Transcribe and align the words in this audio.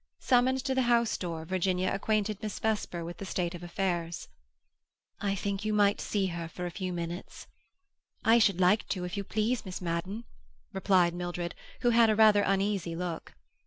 Summoned 0.17 0.63
to 0.65 0.73
the 0.73 0.81
house 0.89 1.15
door, 1.15 1.45
Virginia 1.45 1.91
acquainted 1.93 2.41
Miss 2.41 2.57
Vesper 2.57 3.05
with 3.05 3.17
the 3.17 3.23
state 3.25 3.53
of 3.53 3.61
affairs. 3.61 4.29
"I 5.19 5.35
think 5.35 5.63
you 5.63 5.73
might 5.73 6.01
see 6.01 6.25
her 6.33 6.47
for 6.47 6.65
a 6.65 6.71
few 6.71 6.91
minutes." 6.91 7.45
"I 8.25 8.39
should 8.39 8.59
like 8.59 8.87
to, 8.89 9.03
if 9.05 9.15
you 9.15 9.23
please, 9.23 9.63
Miss 9.63 9.79
Madden," 9.79 10.23
replied 10.73 11.13
Mildred, 11.13 11.53
who 11.81 11.91
had 11.91 12.09
a 12.09 12.15
rather 12.15 12.41
uneasy 12.41 12.95
look. 12.95 13.35